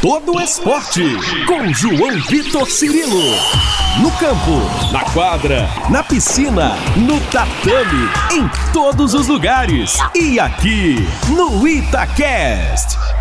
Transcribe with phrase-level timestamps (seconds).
[0.00, 1.04] todo esporte.
[1.46, 3.20] Com João Vitor Cirilo.
[4.00, 9.98] No campo, na quadra, na piscina, no tatame, em todos os lugares.
[10.14, 13.19] E aqui, no Itacast.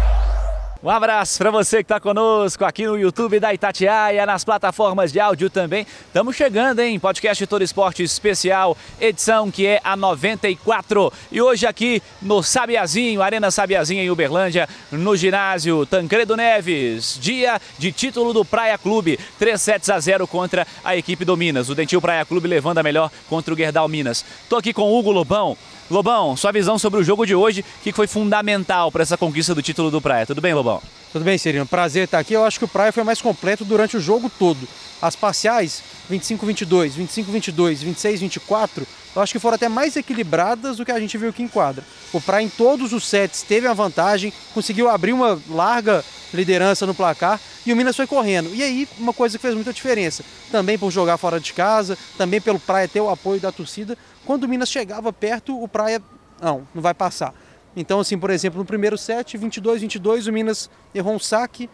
[0.81, 5.19] Um abraço para você que está conosco aqui no YouTube da Itatiaia, nas plataformas de
[5.19, 5.85] áudio também.
[6.07, 6.97] Estamos chegando, hein?
[6.97, 11.11] Podcast Todo Esporte Especial, edição que é a 94.
[11.33, 17.19] E hoje aqui no Sabiazinho, Arena Sabiazinho em Uberlândia, no ginásio Tancredo Neves.
[17.19, 21.67] Dia de título do Praia Clube, 3 sets a 0 contra a equipe do Minas.
[21.67, 24.23] O Dentil Praia Clube levando a melhor contra o Gerdau Minas.
[24.47, 25.57] Tô aqui com o Hugo Lobão.
[25.89, 29.61] Lobão, sua visão sobre o jogo de hoje, que foi fundamental para essa conquista do
[29.61, 30.25] título do Praia.
[30.25, 30.68] Tudo bem, Lobão?
[31.11, 31.65] Tudo bem, Serino.
[31.65, 32.33] Prazer estar aqui.
[32.33, 34.67] Eu acho que o Praia foi mais completo durante o jogo todo.
[35.01, 40.99] As parciais, 25-22, 25-22, 26-24, eu acho que foram até mais equilibradas do que a
[40.99, 41.83] gente viu aqui em quadra.
[42.13, 46.93] O Praia em todos os sets teve a vantagem, conseguiu abrir uma larga liderança no
[46.93, 48.53] placar e o Minas foi correndo.
[48.53, 52.39] E aí, uma coisa que fez muita diferença, também por jogar fora de casa, também
[52.39, 55.99] pelo Praia ter o apoio da torcida, quando o Minas chegava perto, o Praia
[56.41, 57.33] não, não vai passar.
[57.75, 61.69] Então, assim, por exemplo, no primeiro set, 22-22, o Minas errou um saque,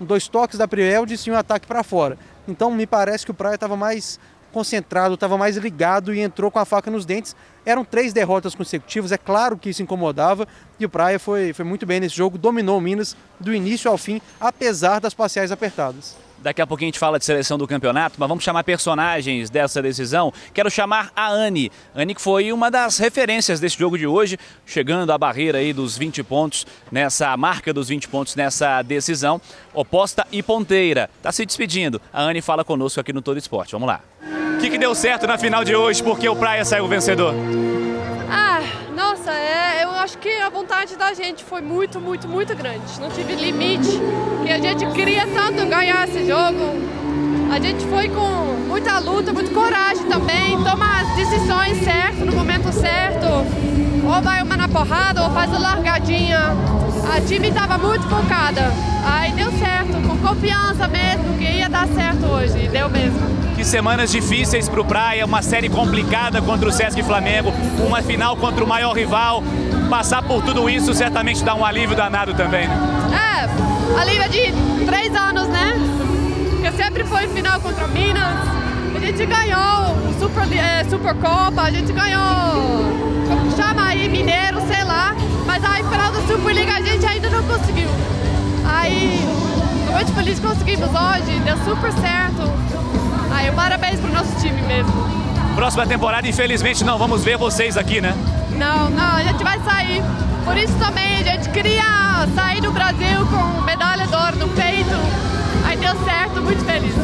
[0.00, 2.18] dois toques da Prieldes e um ataque para fora.
[2.46, 4.18] Então, me parece que o Praia estava mais
[4.52, 7.36] concentrado, estava mais ligado e entrou com a faca nos dentes.
[7.64, 10.48] Eram três derrotas consecutivas, é claro que isso incomodava
[10.80, 13.98] e o Praia foi, foi muito bem nesse jogo, dominou o Minas do início ao
[13.98, 16.16] fim, apesar das parciais apertadas.
[16.38, 19.82] Daqui a pouquinho a gente fala de seleção do campeonato, mas vamos chamar personagens dessa
[19.82, 20.32] decisão.
[20.52, 21.72] Quero chamar a Anne.
[21.94, 25.96] Anne que foi uma das referências desse jogo de hoje, chegando à barreira aí dos
[25.96, 29.40] 20 pontos, nessa marca dos 20 pontos nessa decisão.
[29.74, 31.10] Oposta e ponteira.
[31.22, 32.00] Tá se despedindo.
[32.12, 33.72] A Anne fala conosco aqui no Todo Esporte.
[33.72, 34.00] Vamos lá.
[34.56, 36.02] O que, que deu certo na final de hoje?
[36.02, 37.34] Porque o Praia saiu vencedor?
[40.06, 43.00] Acho que a vontade da gente foi muito, muito, muito grande.
[43.00, 43.90] Não tive limite.
[44.46, 46.62] E a gente queria tanto ganhar esse jogo.
[47.52, 52.72] A gente foi com muita luta, muita coragem também, toma as decisões certas no momento
[52.72, 53.26] certo.
[53.26, 56.54] Ou vai uma na porrada, ou faz a largadinha.
[57.12, 58.62] A time estava muito focada.
[59.04, 61.35] Aí deu certo, com confiança mesmo,
[61.76, 62.64] dar certo hoje.
[62.64, 63.20] E deu mesmo.
[63.54, 67.52] Que semanas difíceis para o Praia, uma série complicada contra o Sesc Flamengo,
[67.86, 69.42] uma final contra o maior rival.
[69.90, 72.66] Passar por tudo isso certamente dá um alívio danado também.
[72.68, 72.76] Né?
[73.14, 75.74] É, alívio de três anos, né?
[76.50, 78.56] Porque sempre foi final contra Minas.
[78.94, 82.22] A gente ganhou o Super, é, Supercopa, a gente ganhou,
[83.28, 85.14] como chama aí, Mineiro, sei lá.
[85.46, 87.06] Mas aí, final da Superliga, a gente
[89.96, 92.42] muito feliz que conseguimos hoje, deu super certo.
[93.32, 94.92] Aí, parabéns pro nosso time mesmo.
[95.54, 98.14] Próxima temporada, infelizmente, não vamos ver vocês aqui, né?
[98.58, 100.02] Não, não, a gente vai sair.
[100.44, 104.90] Por isso também a gente queria sair do Brasil com medalha de ouro no peito.
[105.66, 106.94] Aí deu certo, muito feliz.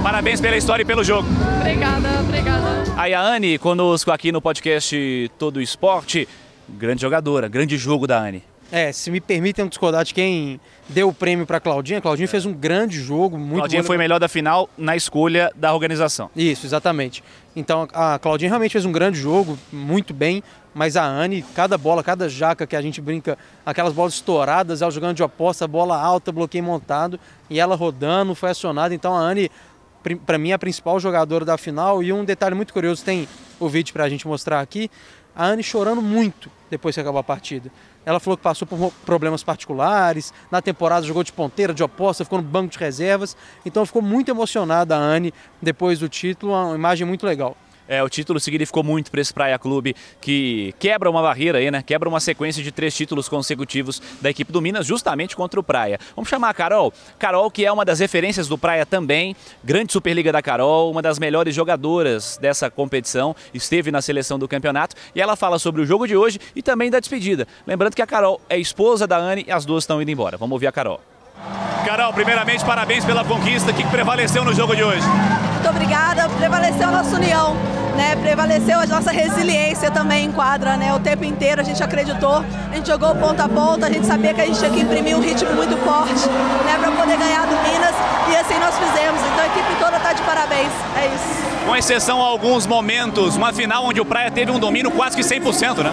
[0.00, 1.28] Parabéns pela história e pelo jogo.
[1.58, 2.84] Obrigada, obrigada.
[2.96, 6.28] Aí a Anne conosco aqui no podcast Todo Esporte.
[6.68, 8.44] Grande jogadora, grande jogo da Anne.
[8.70, 12.00] É, se me permitem discordar de quem deu o prêmio para Claudinha.
[12.00, 16.30] Claudinha fez um grande jogo, muito Claudinha foi melhor da final na escolha da organização.
[16.34, 17.22] Isso, exatamente.
[17.54, 20.42] Então a Claudinha realmente fez um grande jogo, muito bem,
[20.74, 24.90] mas a Anne, cada bola, cada jaca que a gente brinca, aquelas bolas estouradas, ela
[24.90, 27.18] jogando de oposta, bola alta, bloqueio montado,
[27.48, 28.94] e ela rodando, foi acionada.
[28.94, 29.50] Então a Anne,
[30.26, 32.02] para mim, é a principal jogadora da final.
[32.02, 33.26] E um detalhe muito curioso, tem
[33.58, 34.90] o vídeo para a gente mostrar aqui,
[35.36, 37.70] a Anne chorando muito depois que acabou a partida.
[38.04, 42.40] Ela falou que passou por problemas particulares, na temporada jogou de ponteira, de oposta, ficou
[42.40, 43.36] no banco de reservas.
[43.64, 47.56] Então ficou muito emocionada a Anne depois do título, uma imagem muito legal.
[47.88, 51.82] É, o título significou muito para esse Praia Clube, que quebra uma barreira aí, né?
[51.82, 55.98] Quebra uma sequência de três títulos consecutivos da equipe do Minas, justamente contra o Praia.
[56.14, 56.92] Vamos chamar a Carol.
[57.18, 61.18] Carol, que é uma das referências do Praia também, grande Superliga da Carol, uma das
[61.18, 66.06] melhores jogadoras dessa competição, esteve na seleção do campeonato e ela fala sobre o jogo
[66.06, 67.46] de hoje e também da despedida.
[67.66, 70.36] Lembrando que a Carol é esposa da Anne e as duas estão indo embora.
[70.36, 71.00] Vamos ouvir a Carol.
[71.84, 73.72] Carol, primeiramente, parabéns pela conquista.
[73.72, 75.06] Que prevaleceu no jogo de hoje?
[75.66, 76.28] Muito obrigada.
[76.28, 77.56] Prevaleceu a nossa união,
[77.96, 78.14] né?
[78.22, 80.94] Prevaleceu a nossa resiliência também em quadra, né?
[80.94, 84.32] O tempo inteiro a gente acreditou, a gente jogou ponta a ponta, a gente sabia
[84.32, 86.28] que a gente tinha que imprimir um ritmo muito forte,
[86.64, 86.78] né?
[86.78, 87.96] Para poder ganhar do Minas
[88.30, 89.20] e assim nós fizemos.
[89.20, 90.70] Então a equipe toda está de parabéns.
[90.96, 91.66] É isso.
[91.66, 95.22] Com exceção a alguns momentos, uma final onde o Praia teve um domínio quase que
[95.22, 95.92] 100%, né?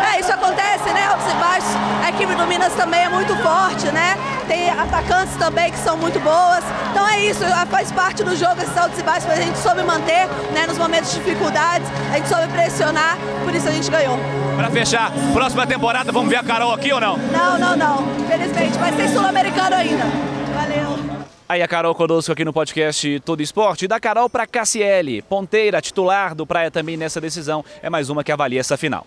[0.00, 1.06] É, isso acontece, né?
[1.06, 1.70] Altos e baixos.
[2.04, 4.16] A equipe do Minas também é muito forte, né?
[4.46, 6.64] Tem atacantes também que são muito boas.
[6.90, 9.82] Então é isso, faz parte do jogo esses altos e baixos, mas a gente soube
[9.82, 10.66] manter, né?
[10.66, 14.18] Nos momentos de dificuldades, a gente soube pressionar, por isso a gente ganhou.
[14.56, 17.16] Para fechar, próxima temporada, vamos ver a Carol aqui ou não?
[17.16, 18.04] Não, não, não.
[18.18, 20.04] Infelizmente, vai ser sul-americano ainda.
[20.54, 20.98] Valeu.
[21.48, 23.88] Aí a Carol conosco aqui no podcast Todo Esporte.
[23.88, 27.64] Da Carol para Cassiele, ponteira, titular do Praia também nessa decisão.
[27.82, 29.06] É mais uma que avalia essa final.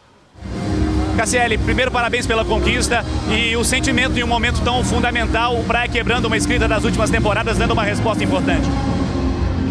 [1.16, 5.88] Cassiele, primeiro parabéns pela conquista e o sentimento em um momento tão fundamental, o Praia
[5.88, 8.68] quebrando uma escrita das últimas temporadas, dando uma resposta importante.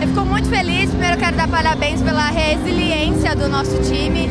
[0.00, 4.30] Eu fico muito feliz, primeiro quero dar parabéns pela resiliência do nosso time.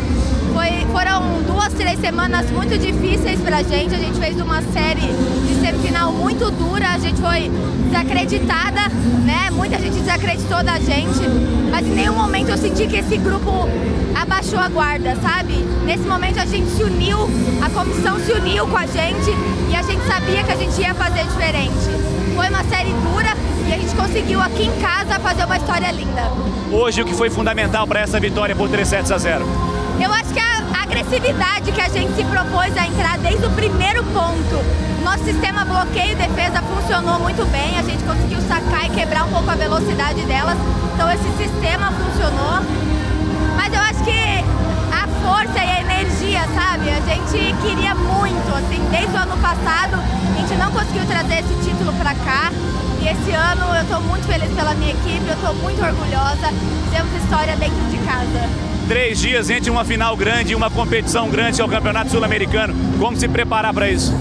[0.54, 3.94] Foi, foram duas, três semanas muito difíceis pra gente.
[3.94, 5.02] A gente fez uma série
[5.48, 7.52] de semifinal muito dura, a gente foi
[7.86, 8.90] desacreditada,
[9.26, 9.50] né?
[9.52, 11.22] Muita gente desacreditou da gente,
[11.70, 13.70] mas em nenhum momento eu senti que esse grupo
[14.22, 15.54] abaixou a guarda, sabe?
[15.86, 17.30] Nesse momento a gente se uniu,
[17.64, 19.32] a comissão se uniu com a gente
[19.70, 21.90] e a gente sabia que a gente ia fazer diferente.
[22.36, 23.34] Foi uma série dura
[23.68, 26.24] e a gente conseguiu aqui em casa fazer uma história linda.
[26.72, 29.46] Hoje o que foi fundamental para essa vitória por 3 sets a 0?
[30.02, 34.04] Eu acho que a agressividade que a gente se propôs a entrar desde o primeiro
[34.06, 34.64] ponto.
[35.04, 39.30] Nosso sistema bloqueio e defesa funcionou muito bem, a gente conseguiu sacar e quebrar um
[39.30, 40.58] pouco a velocidade delas.
[40.94, 42.99] Então esse sistema funcionou.
[43.56, 44.44] Mas eu acho que
[44.92, 46.90] a força e a energia, sabe?
[46.90, 51.70] A gente queria muito, assim, desde o ano passado, a gente não conseguiu trazer esse
[51.70, 52.52] título para cá.
[53.02, 56.54] E esse ano eu estou muito feliz pela minha equipe, eu estou muito orgulhosa.
[56.86, 61.62] Fizemos história dentro de casa três dias entre uma final grande e uma competição grande,
[61.62, 62.74] é o Campeonato Sul-Americano.
[62.98, 64.12] Como se preparar para isso?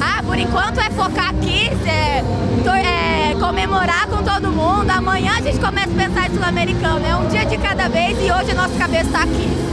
[0.00, 2.24] Ah, por enquanto é focar aqui, é,
[3.30, 4.90] é, comemorar com todo mundo.
[4.90, 7.04] Amanhã a gente começa a pensar em Sul-Americano.
[7.06, 9.70] É um dia de cada vez e hoje a nossa cabeça está aqui.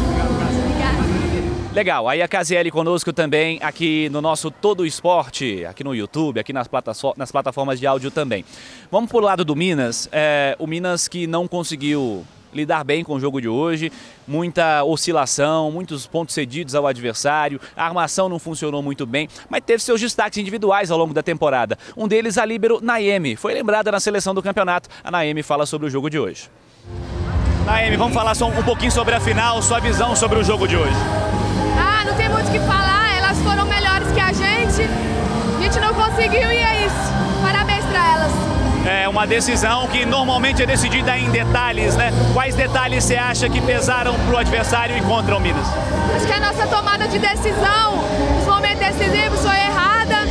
[1.77, 6.51] Legal, aí a Casiele conosco também aqui no nosso Todo Esporte, aqui no YouTube, aqui
[6.51, 6.67] nas,
[7.15, 8.43] nas plataformas de áudio também.
[8.91, 13.19] Vamos pro lado do Minas, é, o Minas que não conseguiu lidar bem com o
[13.19, 13.91] jogo de hoje,
[14.27, 19.81] muita oscilação, muitos pontos cedidos ao adversário, a armação não funcionou muito bem, mas teve
[19.83, 21.77] seus destaques individuais ao longo da temporada.
[21.95, 24.89] Um deles, a líbero Naemi, foi lembrada na seleção do campeonato.
[25.03, 26.49] A Naemi fala sobre o jogo de hoje.
[27.65, 30.77] Naemi, vamos falar só um pouquinho sobre a final, sua visão sobre o jogo de
[30.77, 30.95] hoje.
[31.77, 35.79] Ah, não tem muito o que falar, elas foram melhores que a gente, a gente
[35.79, 36.66] não conseguiu e
[39.07, 42.11] é uma decisão que normalmente é decidida em detalhes, né?
[42.33, 45.65] Quais detalhes você acha que pesaram para o adversário e contra o Minas?
[46.13, 48.03] Acho que a nossa tomada de decisão,
[48.37, 50.27] os momentos decisivos, foi errada,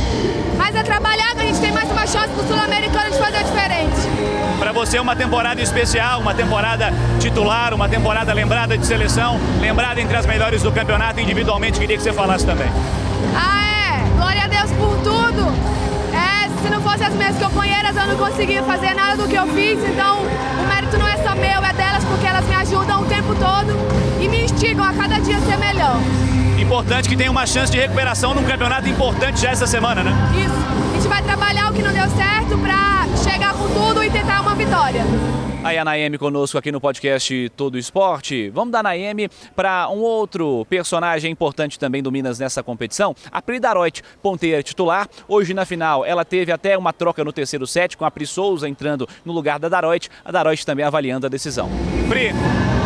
[0.55, 3.43] mas é trabalhar que a gente tem mais uma chance para o Sul-Americano de fazer
[3.43, 3.97] diferente.
[4.59, 10.15] Para você, uma temporada especial, uma temporada titular, uma temporada lembrada de seleção, lembrada entre
[10.15, 12.69] as melhores do campeonato individualmente, queria que você falasse também.
[13.35, 13.66] Ah,
[17.95, 19.79] eu não conseguia fazer nada do que eu fiz.
[19.83, 23.33] Então, o mérito não é só meu, é delas, porque elas me ajudam o tempo
[23.35, 23.77] todo
[24.21, 25.97] e me instigam a cada dia ser melhor.
[26.59, 30.11] Importante que tenha uma chance de recuperação num campeonato importante já essa semana, né?
[30.35, 30.53] Isso.
[30.91, 34.41] A gente vai trabalhar o que não deu certo para chegar com tudo e tentar
[34.41, 35.05] uma vitória.
[35.63, 38.49] Aí a Naemi conosco aqui no podcast Todo Esporte.
[38.51, 43.59] Vamos da Naemi para um outro personagem importante também do Minas nessa competição, a Pri
[43.59, 45.09] Daroit, ponteira titular.
[45.27, 48.69] Hoje na final ela teve até uma troca no terceiro set com a Pri Souza
[48.69, 51.69] entrando no lugar da Daroit, a Daroit também avaliando a decisão.
[52.07, 52.31] Pri,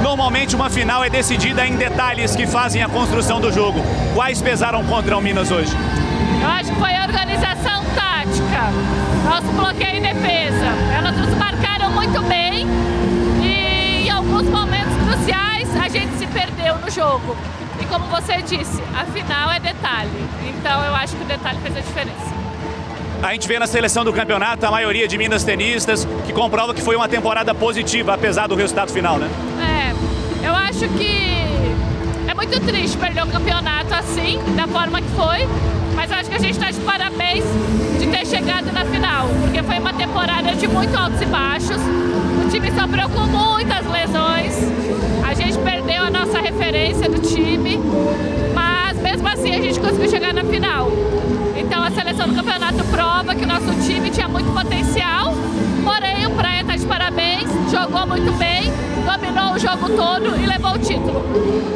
[0.02, 3.80] normalmente uma final é decidida em detalhes que fazem a construção do jogo.
[4.16, 5.72] Quais pesaram contra o Minas hoje?
[6.42, 10.66] Eu acho que foi a organização tática, nosso bloqueio em defesa.
[10.98, 12.41] Elas nos marcaram muito bem
[16.92, 17.36] jogo.
[17.80, 20.10] E como você disse, a final é detalhe.
[20.48, 22.42] Então eu acho que o detalhe fez a diferença.
[23.24, 26.82] A gente vê na seleção do campeonato a maioria de Minas tenistas que comprova que
[26.82, 29.30] foi uma temporada positiva, apesar do resultado final, né?
[29.62, 31.32] É, eu acho que
[32.28, 35.48] é muito triste perder o campeonato assim, da forma que foi,
[35.96, 37.44] mas acho que a gente está de parabéns
[38.00, 41.78] de ter chegado na final, porque foi uma temporada de muito altos e baixos.
[41.78, 43.71] O time sofreu com muitas
[58.12, 58.70] muito bem,
[59.06, 61.24] dominou o jogo todo e levou o título.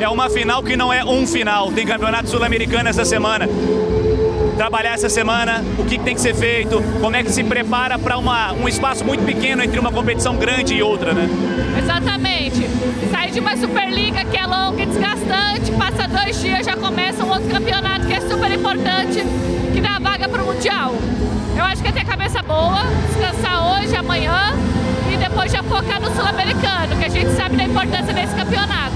[0.02, 3.48] É uma final que não é um final, tem campeonato sul-americano essa semana
[4.58, 8.18] trabalhar essa semana, o que, tem que ser feito, como é que se prepara para
[8.18, 11.28] um espaço muito pequeno entre uma competição grande e outra, né?
[11.78, 12.66] Exatamente.
[13.12, 17.32] Sair de uma Superliga que é longa e desgastante, passa dois dias, já começa um
[17.32, 19.22] outro campeonato que é super importante,
[19.74, 20.96] que dá a vaga para o Mundial.
[21.58, 24.54] Eu acho que é ter cabeça boa, descansar hoje, amanhã
[25.36, 28.96] depois já focar no Sul-Americano, que a gente sabe da importância desse campeonato.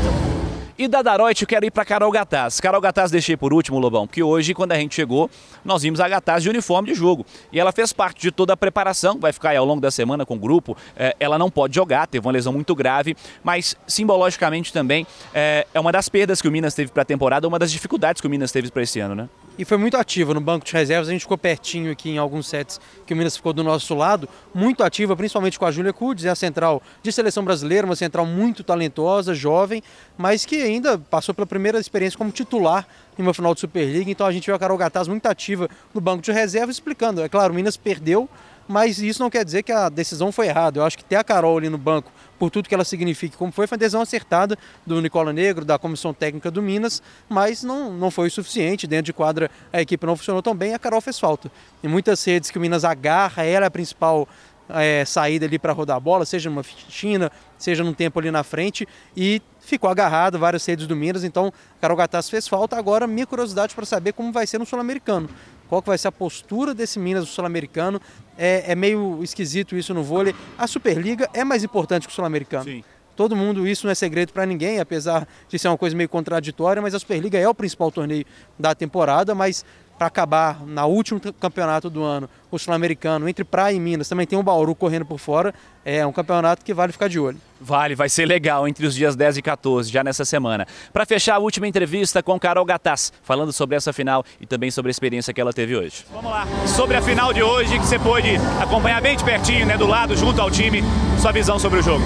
[0.78, 2.62] E da Daroit eu quero ir para Carol Gataz.
[2.62, 5.30] Carol Gataz deixei por último, Lobão, porque hoje, quando a gente chegou,
[5.66, 7.26] nós vimos a Gataz de uniforme de jogo.
[7.52, 10.26] E ela fez parte de toda a preparação, vai ficar aí ao longo da semana
[10.26, 10.78] com o grupo.
[10.96, 15.80] É, ela não pode jogar, teve uma lesão muito grave, mas simbologicamente também é, é
[15.80, 18.30] uma das perdas que o Minas teve para a temporada, uma das dificuldades que o
[18.30, 19.30] Minas teve para esse ano, né?
[19.60, 21.10] E foi muito ativa no banco de reservas.
[21.10, 24.30] A gente ficou pertinho aqui em alguns sets que o Minas ficou do nosso lado,
[24.56, 28.26] muito ativa, principalmente com a Júlia Cudes, é a central de seleção brasileira, uma central
[28.26, 29.84] muito talentosa, jovem,
[30.18, 32.88] mas que ainda passou pela primeira experiência como titular
[33.18, 34.10] em uma final de Superliga.
[34.10, 37.22] Então a gente viu a Carol Gataz muito ativa no banco de reservas, explicando.
[37.22, 38.30] É claro, o Minas perdeu,
[38.70, 40.80] mas isso não quer dizer que a decisão foi errada.
[40.80, 43.52] Eu acho que ter a Carol ali no banco, por tudo que ela significa, como
[43.52, 47.92] foi, foi uma decisão acertada do Nicola Negro, da comissão técnica do Minas, mas não,
[47.92, 48.86] não foi o suficiente.
[48.86, 51.52] Dentro de quadra a equipe não funcionou tão bem, a Carol fez falta.
[51.84, 54.30] Em muitas redes que o Minas agarra, ela é a principal
[54.70, 58.44] é, saída ali para rodar a bola, seja numa fitina, seja num tempo ali na
[58.44, 62.76] frente, e ficou agarrado várias redes do Minas, então Carol Gattas fez falta.
[62.76, 65.30] Agora, minha curiosidade para saber como vai ser no Sul-Americano
[65.70, 68.02] qual que vai ser a postura desse Minas no Sul-Americano.
[68.38, 70.34] É, é, meio esquisito isso no vôlei.
[70.58, 72.84] A Superliga é mais importante que o Sul-Americano.
[73.16, 76.82] Todo mundo, isso não é segredo para ninguém, apesar de ser uma coisa meio contraditória,
[76.82, 78.26] mas a Superliga é o principal torneio
[78.58, 79.66] da temporada, mas
[80.00, 84.40] para acabar na último campeonato do ano, o Sul-Americano, entre Praia e Minas, também tem
[84.40, 85.54] o Bauru correndo por fora.
[85.84, 87.38] É um campeonato que vale ficar de olho.
[87.60, 90.66] Vale, vai ser legal entre os dias 10 e 14, já nessa semana.
[90.94, 94.90] Para fechar a última entrevista com Carol Gataz, falando sobre essa final e também sobre
[94.90, 96.06] a experiência que ela teve hoje.
[96.14, 99.78] Vamos lá, sobre a final de hoje, que você pôde acompanhar bem de pertinho, né,
[99.78, 100.82] do lado, junto ao time,
[101.20, 102.06] sua visão sobre o jogo.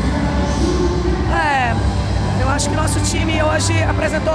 [2.43, 4.33] Eu acho que nosso time hoje apresentou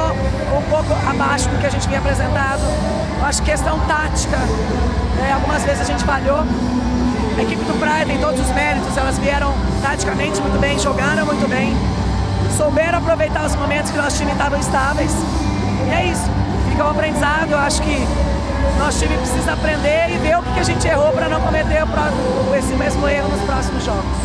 [0.57, 2.63] um pouco abaixo do que a gente vinha apresentado.
[3.21, 4.39] Eu acho que questão tática,
[5.23, 6.39] é, algumas vezes a gente falhou.
[6.39, 11.47] A equipe do Praia tem todos os méritos, elas vieram taticamente muito bem, jogaram muito
[11.51, 11.77] bem,
[12.57, 15.13] souberam aproveitar os momentos que nosso time estava instáveis.
[15.87, 16.25] E é isso,
[16.71, 17.51] fica um aprendizado.
[17.51, 18.09] Eu acho que
[18.79, 21.83] nosso time precisa aprender e ver o que a gente errou para não cometer
[22.59, 24.18] esse mesmo erro nos próximos jogos.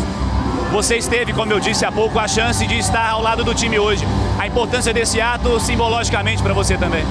[0.74, 3.78] Vocês teve, como eu disse há pouco, a chance de estar ao lado do time
[3.78, 4.04] hoje.
[4.36, 7.04] A importância desse ato simbologicamente para você também?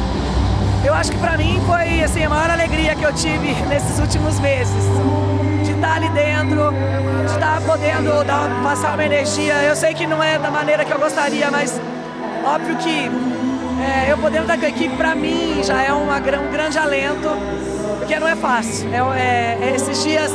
[0.84, 4.38] Eu acho que para mim foi assim, a maior alegria que eu tive nesses últimos
[4.42, 4.84] meses.
[5.64, 6.74] De estar ali dentro,
[7.26, 9.54] de estar podendo dar, passar uma energia.
[9.64, 11.80] Eu sei que não é da maneira que eu gostaria, mas
[12.44, 13.10] óbvio que
[13.82, 17.30] é, eu podendo estar com a equipe, para mim, já é uma, um grande alento,
[17.98, 18.90] porque não é fácil.
[18.94, 20.34] É, é, é esses dias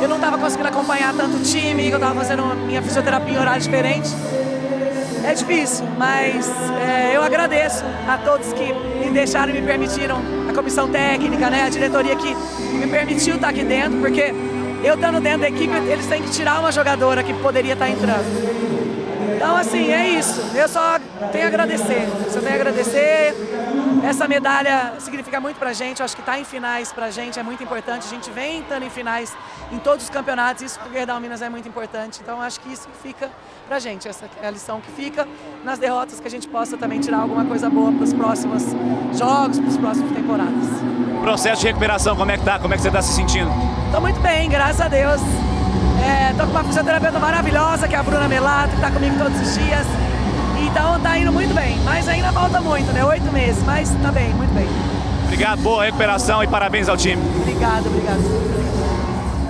[0.00, 4.08] eu não estava conseguindo acompanhar tanto time, eu estava fazendo minha fisioterapia em horário diferente.
[5.24, 6.48] É difícil, mas
[6.80, 11.64] é, eu agradeço a todos que me deixaram e me permitiram, a comissão técnica, né,
[11.64, 12.34] a diretoria que
[12.74, 14.32] me permitiu estar aqui dentro, porque
[14.82, 18.58] eu estando dentro da equipe, eles têm que tirar uma jogadora que poderia estar entrando.
[19.36, 20.42] Então, assim, é isso.
[20.54, 20.98] Eu só
[21.30, 22.08] tenho a agradecer.
[22.28, 23.34] Só tenho a agradecer.
[24.04, 26.00] Essa medalha significa muito pra gente.
[26.00, 28.06] Eu acho que estar tá em finais pra gente é muito importante.
[28.06, 29.36] A gente vem estando em finais
[29.72, 30.62] em todos os campeonatos.
[30.62, 32.20] Isso pro Gerdau Minas é muito importante.
[32.22, 33.30] Então, acho que isso fica
[33.66, 34.08] pra gente.
[34.08, 35.26] Essa é a lição que fica
[35.64, 38.64] nas derrotas, que a gente possa também tirar alguma coisa boa para os próximos
[39.16, 40.68] jogos, para as próximas temporadas.
[41.20, 42.58] Processo de recuperação, como é que tá?
[42.58, 43.50] Como é que você está se sentindo?
[43.92, 45.20] Tô muito bem, graças a Deus.
[46.00, 49.38] É, tô com uma fisioterapeuta maravilhosa, que é a Bruna Melato, que está comigo todos
[49.40, 49.86] os dias.
[50.78, 53.04] Então tá indo muito bem, mas ainda falta muito, né?
[53.04, 54.68] Oito meses, mas tá bem, muito bem.
[55.24, 57.20] Obrigado, boa recuperação e parabéns ao time.
[57.20, 58.57] Obrigado, obrigado.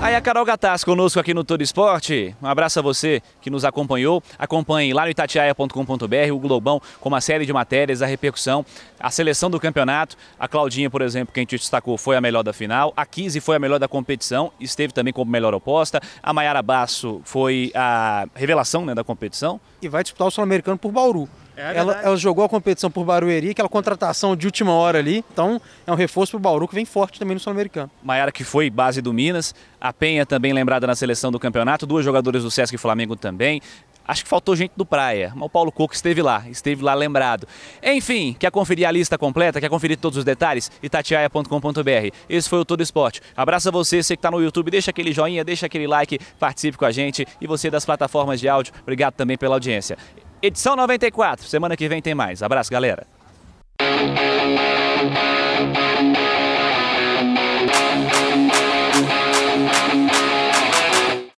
[0.00, 2.34] Aí a Carol Gataz conosco aqui no Todo Esporte.
[2.40, 4.22] Um abraço a você que nos acompanhou.
[4.38, 8.64] Acompanhe lá no itatiaia.com.br o Globão com uma série de matérias, a repercussão,
[9.00, 10.16] a seleção do campeonato.
[10.38, 12.92] A Claudinha, por exemplo, que a gente destacou, foi a melhor da final.
[12.96, 16.00] A Kise foi a melhor da competição, esteve também como melhor oposta.
[16.22, 19.60] A Maiara Basso foi a revelação né, da competição.
[19.82, 21.28] E vai disputar o Sul-Americano por Bauru.
[21.58, 25.24] É ela, ela, jogou a competição por Barueri, aquela contratação de última hora ali.
[25.32, 27.90] Então é um reforço para o Bauru que vem forte também no Sul-Americano.
[28.00, 32.04] Maiara que foi base do Minas, a Penha também lembrada na seleção do campeonato, duas
[32.04, 33.60] jogadoras do Sesc e Flamengo também.
[34.06, 37.46] Acho que faltou gente do Praia, mas o Paulo Coco esteve lá, esteve lá lembrado.
[37.82, 40.70] Enfim, quer conferir a lista completa, quer conferir todos os detalhes?
[40.82, 42.16] itatiaia.com.br.
[42.26, 43.20] Esse foi o Todo Esporte.
[43.36, 46.78] Abraço a você, você que está no YouTube, deixa aquele joinha, deixa aquele like, participe
[46.78, 47.26] com a gente.
[47.38, 49.98] E você das plataformas de áudio, obrigado também pela audiência
[50.42, 51.46] edição 94.
[51.46, 52.42] Semana que vem tem mais.
[52.42, 53.06] Abraço, galera.